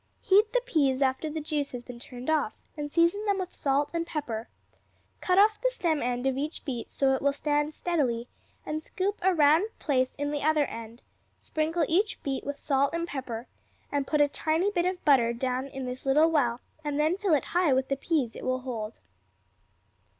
Heat 0.23 0.51
the 0.51 0.63
peas 0.65 0.99
after 1.03 1.29
the 1.29 1.39
juice 1.39 1.69
has 1.73 1.83
been 1.83 1.99
turned 1.99 2.27
off, 2.27 2.53
and 2.75 2.91
season 2.91 3.23
them 3.25 3.37
with 3.37 3.53
salt 3.53 3.91
and 3.93 4.03
pepper. 4.03 4.49
Cut 5.19 5.37
off 5.37 5.61
the 5.61 5.69
stem 5.69 6.01
end 6.01 6.25
of 6.25 6.39
each 6.39 6.65
beet 6.65 6.91
so 6.91 7.13
it 7.13 7.21
will 7.21 7.31
stand 7.33 7.75
steadily, 7.75 8.27
and 8.65 8.81
scoop 8.83 9.19
a 9.21 9.31
round 9.31 9.65
place 9.77 10.15
in 10.15 10.31
the 10.31 10.41
other 10.41 10.65
end; 10.65 11.03
sprinkle 11.39 11.85
each 11.87 12.23
beet 12.23 12.43
with 12.43 12.57
salt 12.57 12.95
and 12.95 13.07
pepper, 13.07 13.45
and 13.91 14.07
put 14.07 14.21
a 14.21 14.27
tiny 14.27 14.71
bit 14.71 14.85
of 14.87 15.05
butter 15.05 15.33
down 15.33 15.67
in 15.67 15.85
this 15.85 16.03
little 16.03 16.31
well, 16.31 16.61
and 16.83 16.99
then 16.99 17.15
fill 17.15 17.35
it 17.35 17.45
high 17.53 17.71
with 17.71 17.87
the 17.87 17.95
peas 17.95 18.35
it 18.35 18.43
will 18.43 18.61
hold. 18.61 18.97